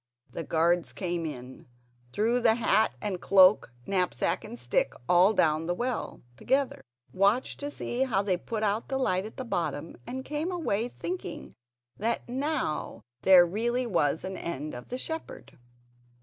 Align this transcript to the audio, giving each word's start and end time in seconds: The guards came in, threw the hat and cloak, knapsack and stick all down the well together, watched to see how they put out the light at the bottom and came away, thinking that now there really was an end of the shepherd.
The 0.31 0.43
guards 0.43 0.93
came 0.93 1.27
in, 1.27 1.67
threw 2.11 2.39
the 2.39 2.55
hat 2.55 2.93
and 3.03 3.21
cloak, 3.21 3.71
knapsack 3.85 4.43
and 4.43 4.57
stick 4.57 4.93
all 5.07 5.31
down 5.31 5.67
the 5.67 5.75
well 5.75 6.23
together, 6.37 6.81
watched 7.13 7.59
to 7.59 7.69
see 7.69 8.01
how 8.05 8.23
they 8.23 8.35
put 8.35 8.63
out 8.63 8.87
the 8.89 8.97
light 8.97 9.25
at 9.27 9.37
the 9.37 9.45
bottom 9.45 9.95
and 10.07 10.25
came 10.25 10.51
away, 10.51 10.87
thinking 10.87 11.53
that 11.97 12.27
now 12.27 13.03
there 13.21 13.45
really 13.45 13.85
was 13.85 14.23
an 14.23 14.37
end 14.37 14.73
of 14.73 14.87
the 14.87 14.97
shepherd. 14.97 15.59